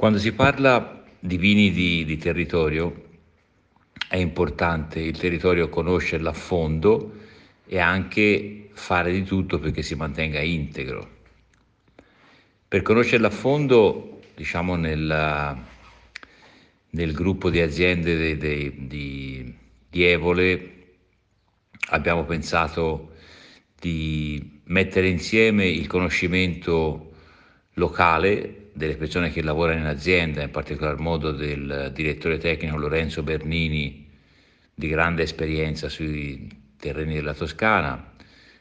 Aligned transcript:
Quando 0.00 0.18
si 0.18 0.32
parla 0.32 1.04
di 1.18 1.36
vini 1.36 1.70
di, 1.72 2.06
di 2.06 2.16
territorio 2.16 3.08
è 4.08 4.16
importante 4.16 4.98
il 4.98 5.18
territorio 5.18 5.68
conoscerlo 5.68 6.30
a 6.30 6.32
fondo 6.32 7.18
e 7.66 7.78
anche 7.78 8.70
fare 8.72 9.12
di 9.12 9.24
tutto 9.24 9.58
perché 9.58 9.82
si 9.82 9.94
mantenga 9.96 10.40
integro. 10.40 11.06
Per 12.66 12.80
conoscerlo 12.80 13.26
a 13.26 13.30
fondo, 13.30 14.22
diciamo 14.34 14.74
nel, 14.74 15.58
nel 16.88 17.12
gruppo 17.12 17.50
di 17.50 17.60
aziende 17.60 18.16
de, 18.16 18.36
de, 18.38 18.74
di, 18.78 19.54
di 19.86 20.02
Evole 20.02 20.94
abbiamo 21.90 22.24
pensato 22.24 23.16
di 23.78 24.62
mettere 24.64 25.08
insieme 25.08 25.66
il 25.66 25.86
conoscimento 25.86 27.12
locale 27.74 28.59
delle 28.72 28.96
persone 28.96 29.30
che 29.30 29.42
lavorano 29.42 29.80
in 29.80 29.86
azienda, 29.86 30.42
in 30.42 30.50
particolar 30.50 30.98
modo 30.98 31.32
del 31.32 31.90
direttore 31.94 32.38
tecnico 32.38 32.76
Lorenzo 32.76 33.22
Bernini, 33.22 34.08
di 34.74 34.88
grande 34.88 35.22
esperienza 35.22 35.88
sui 35.88 36.48
terreni 36.78 37.14
della 37.14 37.34
Toscana, 37.34 38.12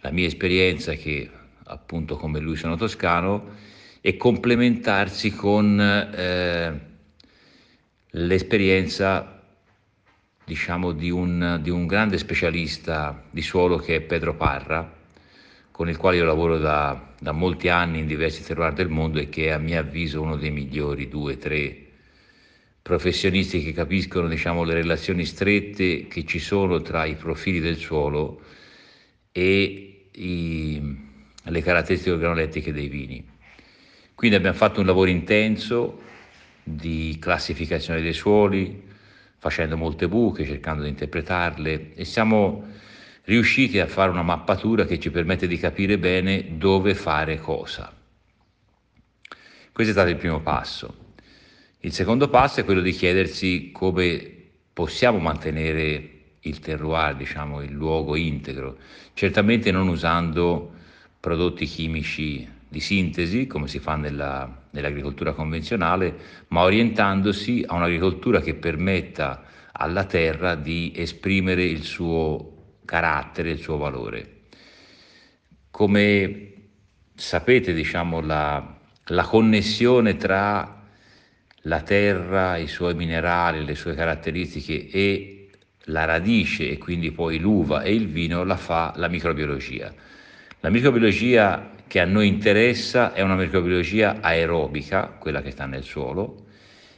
la 0.00 0.10
mia 0.10 0.26
esperienza 0.26 0.92
che 0.94 1.30
appunto 1.64 2.16
come 2.16 2.40
lui 2.40 2.56
sono 2.56 2.76
toscano 2.76 3.54
e 4.00 4.16
complementarsi 4.16 5.30
con 5.34 5.80
eh, 5.80 6.80
l'esperienza 8.10 9.40
diciamo 10.44 10.90
di 10.92 11.10
un, 11.10 11.60
di 11.62 11.70
un 11.70 11.86
grande 11.86 12.18
specialista 12.18 13.22
di 13.30 13.42
suolo 13.42 13.76
che 13.76 13.96
è 13.96 14.00
Pedro 14.00 14.34
Parra, 14.34 14.98
con 15.80 15.88
il 15.88 15.96
quale 15.96 16.18
io 16.18 16.26
lavoro 16.26 16.58
da, 16.58 17.14
da 17.18 17.32
molti 17.32 17.70
anni 17.70 18.00
in 18.00 18.06
diversi 18.06 18.44
terroir 18.44 18.74
del 18.74 18.90
mondo 18.90 19.18
e 19.18 19.30
che 19.30 19.46
è 19.46 19.48
a 19.48 19.56
mio 19.56 19.78
avviso 19.78 20.20
uno 20.20 20.36
dei 20.36 20.50
migliori 20.50 21.08
due, 21.08 21.38
tre 21.38 21.74
professionisti 22.82 23.64
che 23.64 23.72
capiscono 23.72 24.28
diciamo, 24.28 24.62
le 24.64 24.74
relazioni 24.74 25.24
strette 25.24 26.06
che 26.06 26.26
ci 26.26 26.38
sono 26.38 26.82
tra 26.82 27.06
i 27.06 27.14
profili 27.14 27.60
del 27.60 27.76
suolo 27.78 28.42
e 29.32 30.08
i, 30.12 30.98
le 31.44 31.62
caratteristiche 31.62 32.12
organolettiche 32.12 32.74
dei 32.74 32.88
vini. 32.88 33.26
Quindi 34.14 34.36
abbiamo 34.36 34.58
fatto 34.58 34.80
un 34.80 34.86
lavoro 34.86 35.08
intenso 35.08 35.98
di 36.62 37.16
classificazione 37.18 38.02
dei 38.02 38.12
suoli, 38.12 38.82
facendo 39.38 39.78
molte 39.78 40.08
buche, 40.08 40.44
cercando 40.44 40.82
di 40.82 40.90
interpretarle 40.90 41.94
e 41.94 42.04
siamo 42.04 42.68
riusciti 43.30 43.78
a 43.78 43.86
fare 43.86 44.10
una 44.10 44.24
mappatura 44.24 44.84
che 44.86 44.98
ci 44.98 45.08
permette 45.12 45.46
di 45.46 45.56
capire 45.56 45.98
bene 45.98 46.56
dove 46.58 46.96
fare 46.96 47.38
cosa. 47.38 47.94
Questo 49.70 49.92
è 49.92 49.94
stato 49.94 50.10
il 50.10 50.16
primo 50.16 50.40
passo. 50.40 51.12
Il 51.78 51.92
secondo 51.92 52.28
passo 52.28 52.58
è 52.58 52.64
quello 52.64 52.80
di 52.80 52.90
chiedersi 52.90 53.70
come 53.70 54.48
possiamo 54.72 55.18
mantenere 55.18 56.10
il 56.40 56.58
terroir, 56.58 57.14
diciamo, 57.14 57.62
il 57.62 57.70
luogo 57.70 58.16
integro, 58.16 58.78
certamente 59.14 59.70
non 59.70 59.86
usando 59.86 60.72
prodotti 61.20 61.66
chimici 61.66 62.48
di 62.68 62.80
sintesi, 62.80 63.46
come 63.46 63.68
si 63.68 63.78
fa 63.78 63.94
nella, 63.94 64.62
nell'agricoltura 64.70 65.34
convenzionale, 65.34 66.16
ma 66.48 66.62
orientandosi 66.62 67.62
a 67.64 67.76
un'agricoltura 67.76 68.40
che 68.40 68.54
permetta 68.54 69.44
alla 69.70 70.04
terra 70.04 70.56
di 70.56 70.92
esprimere 70.96 71.62
il 71.62 71.84
suo 71.84 72.58
carattere, 72.90 73.52
il 73.52 73.60
suo 73.60 73.76
valore. 73.76 74.38
Come 75.70 76.52
sapete, 77.14 77.72
diciamo, 77.72 78.20
la, 78.20 78.78
la 79.04 79.22
connessione 79.22 80.16
tra 80.16 80.82
la 81.64 81.82
terra, 81.82 82.56
i 82.56 82.66
suoi 82.66 82.94
minerali, 82.94 83.64
le 83.64 83.76
sue 83.76 83.94
caratteristiche 83.94 84.88
e 84.90 85.50
la 85.84 86.04
radice 86.04 86.68
e 86.68 86.78
quindi 86.78 87.12
poi 87.12 87.38
l'uva 87.38 87.82
e 87.82 87.94
il 87.94 88.08
vino 88.08 88.42
la 88.42 88.56
fa 88.56 88.92
la 88.96 89.06
microbiologia. 89.06 89.94
La 90.58 90.68
microbiologia 90.70 91.70
che 91.86 92.00
a 92.00 92.04
noi 92.04 92.26
interessa 92.26 93.12
è 93.12 93.20
una 93.20 93.36
microbiologia 93.36 94.18
aerobica, 94.20 95.16
quella 95.16 95.42
che 95.42 95.52
sta 95.52 95.66
nel 95.66 95.84
suolo, 95.84 96.46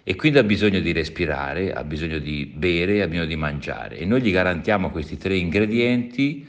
e 0.04 0.16
quindi 0.16 0.38
ha 0.38 0.42
bisogno 0.42 0.80
di 0.80 0.92
respirare, 0.92 1.72
ha 1.72 1.84
bisogno 1.84 2.18
di 2.18 2.50
bere, 2.52 3.02
ha 3.02 3.06
bisogno 3.06 3.26
di 3.26 3.36
mangiare 3.36 3.96
e 3.98 4.04
noi 4.04 4.20
gli 4.20 4.32
garantiamo 4.32 4.90
questi 4.90 5.16
tre 5.16 5.36
ingredienti 5.36 6.46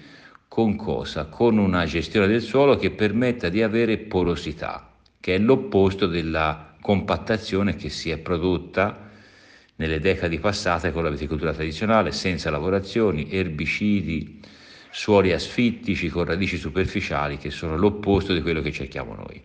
con 0.47 0.75
cosa? 0.75 1.25
Con 1.25 1.57
una 1.57 1.85
gestione 1.85 2.27
del 2.27 2.41
suolo 2.41 2.77
che 2.77 2.91
permetta 2.91 3.49
di 3.49 3.61
avere 3.61 3.97
porosità, 3.97 4.91
che 5.19 5.35
è 5.35 5.37
l'opposto 5.37 6.07
della 6.07 6.75
compattazione 6.81 7.75
che 7.75 7.89
si 7.89 8.09
è 8.09 8.17
prodotta 8.17 9.09
nelle 9.75 9.99
decadi 9.99 10.39
passate 10.39 10.91
con 10.91 11.03
la 11.03 11.09
viticoltura 11.09 11.53
tradizionale, 11.53 12.11
senza 12.11 12.49
lavorazioni, 12.49 13.31
erbicidi, 13.31 14.39
suoli 14.91 15.31
asfittici 15.31 16.09
con 16.09 16.25
radici 16.25 16.57
superficiali 16.57 17.37
che 17.37 17.49
sono 17.49 17.75
l'opposto 17.75 18.33
di 18.33 18.41
quello 18.41 18.61
che 18.61 18.71
cerchiamo 18.71 19.15
noi. 19.15 19.41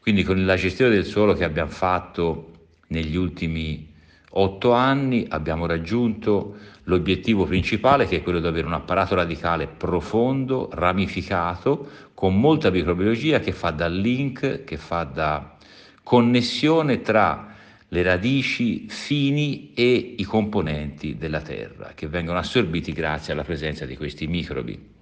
Quindi 0.00 0.22
con 0.22 0.44
la 0.44 0.56
gestione 0.56 0.94
del 0.94 1.04
suolo 1.04 1.34
che 1.34 1.42
abbiamo 1.42 1.70
fatto 1.70 2.53
negli 2.88 3.16
ultimi 3.16 3.92
otto 4.36 4.72
anni 4.72 5.26
abbiamo 5.28 5.66
raggiunto 5.66 6.56
l'obiettivo 6.84 7.44
principale 7.44 8.06
che 8.06 8.16
è 8.16 8.22
quello 8.22 8.40
di 8.40 8.46
avere 8.46 8.66
un 8.66 8.72
apparato 8.72 9.14
radicale 9.14 9.66
profondo, 9.66 10.68
ramificato, 10.72 11.88
con 12.14 12.38
molta 12.38 12.70
microbiologia 12.70 13.40
che 13.40 13.52
fa 13.52 13.70
da 13.70 13.86
link, 13.86 14.64
che 14.64 14.76
fa 14.76 15.04
da 15.04 15.56
connessione 16.02 17.00
tra 17.00 17.54
le 17.88 18.02
radici 18.02 18.88
fini 18.88 19.72
e 19.72 20.14
i 20.18 20.24
componenti 20.24 21.16
della 21.16 21.40
terra 21.40 21.92
che 21.94 22.08
vengono 22.08 22.38
assorbiti 22.38 22.92
grazie 22.92 23.32
alla 23.32 23.44
presenza 23.44 23.86
di 23.86 23.96
questi 23.96 24.26
microbi. 24.26 24.92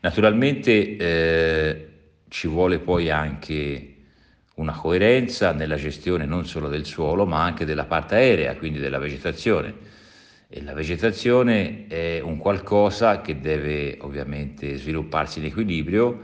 Naturalmente 0.00 0.96
eh, 0.96 1.88
ci 2.28 2.48
vuole 2.48 2.78
poi 2.78 3.10
anche 3.10 3.93
una 4.54 4.72
coerenza 4.72 5.52
nella 5.52 5.76
gestione 5.76 6.26
non 6.26 6.46
solo 6.46 6.68
del 6.68 6.84
suolo 6.84 7.26
ma 7.26 7.42
anche 7.42 7.64
della 7.64 7.86
parte 7.86 8.14
aerea, 8.14 8.56
quindi 8.56 8.78
della 8.78 8.98
vegetazione. 8.98 9.92
E 10.48 10.62
la 10.62 10.74
vegetazione 10.74 11.86
è 11.88 12.20
un 12.20 12.36
qualcosa 12.36 13.20
che 13.20 13.40
deve 13.40 13.98
ovviamente 14.00 14.76
svilupparsi 14.76 15.40
in 15.40 15.46
equilibrio 15.46 16.20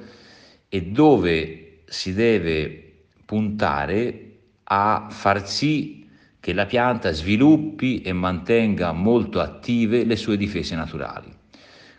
e 0.68 0.82
dove 0.82 1.80
si 1.86 2.14
deve 2.14 2.92
puntare 3.24 4.26
a 4.64 5.08
far 5.10 5.48
sì 5.48 6.08
che 6.38 6.52
la 6.52 6.66
pianta 6.66 7.10
sviluppi 7.10 8.02
e 8.02 8.12
mantenga 8.12 8.92
molto 8.92 9.40
attive 9.40 10.04
le 10.04 10.16
sue 10.16 10.36
difese 10.36 10.76
naturali. 10.76 11.30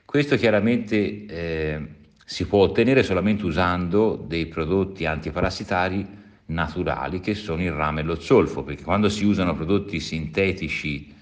Questo 0.06 0.38
chiaramente 0.38 1.26
eh, 1.26 1.88
si 2.26 2.46
può 2.46 2.64
ottenere 2.64 3.04
solamente 3.04 3.46
usando 3.46 4.16
dei 4.16 4.46
prodotti 4.46 5.06
antiparassitari 5.06 6.20
naturali 6.52 7.20
che 7.20 7.34
sono 7.34 7.64
il 7.64 7.72
rame 7.72 8.02
e 8.02 8.04
lo 8.04 8.20
zolfo, 8.20 8.64
perché 8.64 8.84
quando 8.84 9.10
si 9.10 9.26
usano 9.26 9.56
prodotti 9.56 10.00
sintetici 10.00 11.20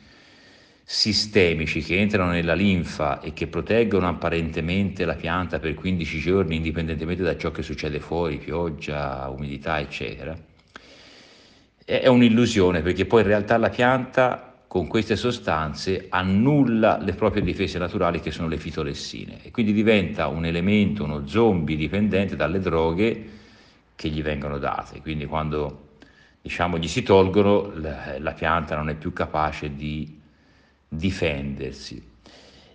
sistemici 0.91 1.83
che 1.83 1.99
entrano 1.99 2.31
nella 2.31 2.55
linfa 2.55 3.19
e 3.19 3.31
che 3.31 3.45
proteggono 3.45 4.07
apparentemente 4.07 5.05
la 5.05 5.13
pianta 5.13 5.59
per 5.59 5.75
15 5.75 6.17
giorni 6.17 6.55
indipendentemente 6.55 7.21
da 7.21 7.37
ciò 7.37 7.51
che 7.51 7.61
succede 7.61 7.99
fuori, 7.99 8.37
pioggia, 8.37 9.29
umidità, 9.29 9.79
eccetera, 9.79 10.35
è 11.85 12.07
un'illusione 12.07 12.81
perché 12.81 13.05
poi 13.05 13.21
in 13.21 13.27
realtà 13.27 13.57
la 13.57 13.69
pianta 13.69 14.63
con 14.65 14.87
queste 14.87 15.15
sostanze 15.15 16.07
annulla 16.09 16.97
le 16.99 17.13
proprie 17.13 17.43
difese 17.43 17.77
naturali 17.77 18.19
che 18.19 18.31
sono 18.31 18.47
le 18.47 18.57
fitolessine 18.57 19.43
e 19.43 19.51
quindi 19.51 19.73
diventa 19.73 20.25
un 20.25 20.45
elemento, 20.45 21.03
uno 21.03 21.27
zombie 21.27 21.75
dipendente 21.75 22.35
dalle 22.35 22.59
droghe 22.59 23.25
che 23.99 24.07
gli 24.07 24.21
vengono 24.21 24.59
date, 24.59 25.01
quindi 25.01 25.25
quando 25.25 25.97
diciamo, 26.41 26.77
gli 26.77 26.87
si 26.87 27.03
tolgono 27.03 27.73
la, 27.75 28.17
la 28.17 28.31
pianta 28.31 28.77
non 28.77 28.87
è 28.87 28.95
più 28.95 29.11
capace 29.11 29.75
di 29.75 30.17
difendersi 30.87 32.01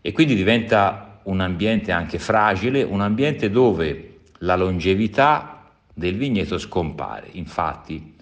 e 0.03 0.13
quindi 0.13 0.35
diventa 0.35 1.21
un 1.23 1.41
ambiente 1.41 1.93
anche 1.93 2.19
fragile, 2.19 2.83
un 2.83 3.01
ambiente 3.01 3.49
dove 3.49 4.19
la 4.41 4.55
longevità 4.55 5.71
del 5.95 6.15
vigneto 6.19 6.59
scompare. 6.59 7.29
Infatti 7.33 8.17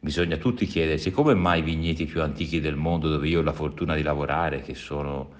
bisogna 0.00 0.36
tutti 0.36 0.66
chiedersi 0.66 1.12
come 1.12 1.34
mai 1.34 1.60
i 1.60 1.62
vigneti 1.62 2.04
più 2.04 2.20
antichi 2.20 2.58
del 2.58 2.74
mondo 2.74 3.08
dove 3.08 3.28
io 3.28 3.38
ho 3.38 3.42
la 3.44 3.52
fortuna 3.52 3.94
di 3.94 4.02
lavorare, 4.02 4.62
che 4.62 4.74
sono 4.74 5.34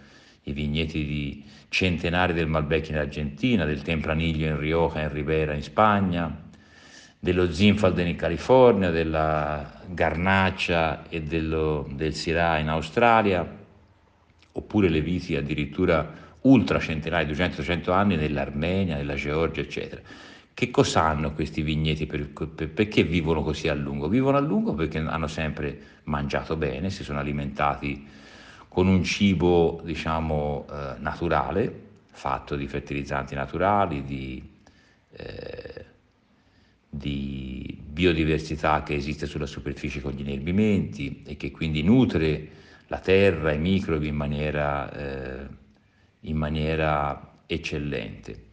i 0.44 0.52
vigneti 0.52 1.04
di 1.04 1.44
centenari 1.70 2.34
del 2.34 2.46
Malbec 2.46 2.90
in 2.90 2.98
Argentina, 2.98 3.64
del 3.64 3.82
Tempranillo 3.82 4.46
in 4.46 4.60
Rioja, 4.60 5.00
in 5.00 5.12
Ribera 5.12 5.54
in 5.54 5.62
Spagna, 5.64 6.48
dello 7.22 7.52
Zinfalden 7.52 8.06
in 8.06 8.16
California, 8.16 8.88
della 8.88 9.70
Garnaccia 9.86 11.06
e 11.10 11.20
dello, 11.22 11.86
del 11.92 12.14
Syrah 12.14 12.58
in 12.58 12.68
Australia, 12.68 13.46
oppure 14.52 14.88
le 14.88 15.02
viti 15.02 15.36
addirittura 15.36 16.28
ultracentenari, 16.40 17.30
200-300 17.30 17.92
anni 17.92 18.16
nell'Armenia, 18.16 18.96
nella 18.96 19.16
Georgia, 19.16 19.60
eccetera. 19.60 20.00
Che 20.54 20.70
cosa 20.70 21.02
hanno 21.02 21.32
questi 21.32 21.60
vigneti? 21.60 22.06
Per, 22.06 22.30
per, 22.30 22.70
perché 22.70 23.04
vivono 23.04 23.42
così 23.42 23.68
a 23.68 23.74
lungo? 23.74 24.08
Vivono 24.08 24.38
a 24.38 24.40
lungo 24.40 24.72
perché 24.72 24.98
hanno 24.98 25.26
sempre 25.26 25.78
mangiato 26.04 26.56
bene, 26.56 26.88
si 26.88 27.04
sono 27.04 27.18
alimentati 27.18 28.06
con 28.66 28.86
un 28.86 29.04
cibo, 29.04 29.80
diciamo, 29.84 30.66
eh, 30.70 30.94
naturale, 30.98 31.88
fatto 32.06 32.56
di 32.56 32.66
fertilizzanti 32.66 33.34
naturali, 33.34 34.04
di, 34.04 34.42
eh, 35.12 35.84
di, 36.90 37.80
biodiversità 38.00 38.82
che 38.82 38.94
esiste 38.94 39.26
sulla 39.26 39.46
superficie 39.46 40.00
con 40.00 40.12
gli 40.12 40.20
inerbimenti 40.20 41.22
e 41.26 41.36
che 41.36 41.50
quindi 41.50 41.82
nutre 41.82 42.48
la 42.86 42.98
terra, 42.98 43.52
i 43.52 43.58
microbi 43.58 44.08
in 44.08 44.16
maniera, 44.16 44.90
eh, 44.90 45.46
in 46.20 46.36
maniera 46.36 47.42
eccellente. 47.46 48.48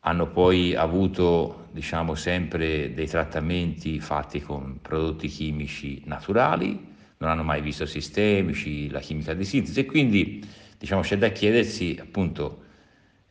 Hanno 0.00 0.28
poi 0.28 0.74
avuto 0.74 1.68
diciamo, 1.72 2.14
sempre 2.14 2.92
dei 2.92 3.06
trattamenti 3.06 4.00
fatti 4.00 4.40
con 4.40 4.78
prodotti 4.82 5.28
chimici 5.28 6.02
naturali, 6.04 6.90
non 7.18 7.30
hanno 7.30 7.44
mai 7.44 7.62
visto 7.62 7.86
sistemici, 7.86 8.90
la 8.90 9.00
chimica 9.00 9.32
di 9.32 9.44
sintesi 9.44 9.80
e 9.80 9.86
quindi 9.86 10.44
diciamo, 10.76 11.02
c'è 11.02 11.16
da 11.16 11.28
chiedersi 11.28 11.96
appunto 12.00 12.64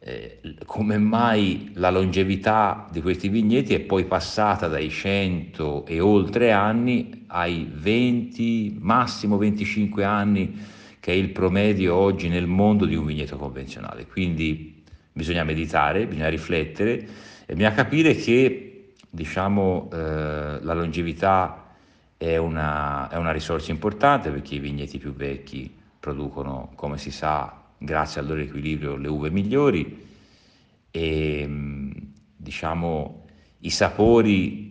eh, 0.04 0.40
come 0.66 0.98
mai 0.98 1.72
la 1.76 1.92
longevità 1.92 2.88
di 2.92 3.02
questi 3.02 3.30
vigneti 3.30 3.76
è 3.76 3.80
poi 3.82 4.06
passata 4.06 4.68
dai 4.68 4.90
100 4.90 5.86
e 5.86 6.00
oltre 6.00 6.52
anni 6.52 7.26
ai 7.28 7.70
20, 7.72 8.78
massimo 8.80 9.38
25 9.38 10.04
anni, 10.04 10.60
che 11.00 11.12
è 11.12 11.16
il 11.16 11.30
promedio 11.30 11.94
oggi 11.96 12.30
nel 12.30 12.48
mondo 12.48 12.86
di 12.86 12.96
un 12.96 13.06
vigneto 13.06 13.38
convenzionale. 13.38 14.08
Quindi 14.08 14.84
bisogna 15.12 15.44
meditare, 15.44 16.08
bisogna 16.08 16.30
riflettere 16.30 17.08
e 17.46 17.54
bisogna 17.54 17.74
capire 17.74 18.16
che 18.16 18.94
diciamo, 19.08 19.88
eh, 19.94 19.98
la 20.62 20.74
longevità 20.74 21.76
è 22.18 22.38
una, 22.38 23.08
è 23.08 23.18
una 23.18 23.32
risorsa 23.32 23.70
importante 23.70 24.32
perché 24.32 24.56
i 24.56 24.60
vigneti 24.60 24.98
più 24.98 25.14
vecchi 25.14 25.72
producono, 26.00 26.72
come 26.76 26.98
si 26.98 27.12
sa, 27.12 27.61
grazie 27.84 28.22
al 28.22 28.28
loro 28.28 28.42
equilibrio, 28.42 28.96
le 28.96 29.08
uve 29.08 29.32
migliori 29.32 30.08
e 30.92 31.50
diciamo 32.38 33.26
i 33.60 33.70
sapori 33.72 34.70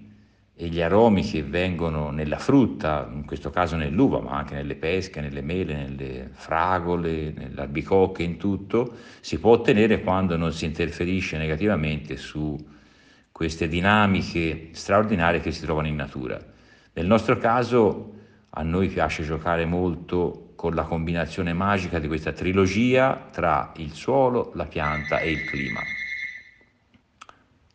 e 0.54 0.68
gli 0.68 0.80
aromi 0.80 1.22
che 1.22 1.42
vengono 1.42 2.10
nella 2.10 2.38
frutta, 2.38 3.10
in 3.12 3.24
questo 3.24 3.50
caso 3.50 3.74
nell'uva, 3.76 4.20
ma 4.20 4.32
anche 4.32 4.54
nelle 4.54 4.76
pesche, 4.76 5.20
nelle 5.20 5.40
mele, 5.40 5.74
nelle 5.74 6.28
fragole, 6.30 7.32
nell'albicocche, 7.32 8.22
in 8.22 8.36
tutto, 8.36 8.94
si 9.20 9.40
può 9.40 9.52
ottenere 9.52 10.02
quando 10.02 10.36
non 10.36 10.52
si 10.52 10.66
interferisce 10.66 11.36
negativamente 11.36 12.16
su 12.16 12.56
queste 13.32 13.66
dinamiche 13.66 14.68
straordinarie 14.72 15.40
che 15.40 15.50
si 15.50 15.62
trovano 15.62 15.88
in 15.88 15.96
natura. 15.96 16.38
Nel 16.92 17.06
nostro 17.06 17.38
caso 17.38 18.14
a 18.50 18.62
noi 18.62 18.88
piace 18.88 19.24
giocare 19.24 19.64
molto 19.64 20.49
con 20.60 20.74
la 20.74 20.82
combinazione 20.82 21.54
magica 21.54 21.98
di 21.98 22.06
questa 22.06 22.32
trilogia 22.32 23.18
tra 23.32 23.72
il 23.76 23.94
suolo, 23.94 24.50
la 24.56 24.66
pianta 24.66 25.18
e 25.18 25.30
il 25.30 25.44
clima. 25.46 25.80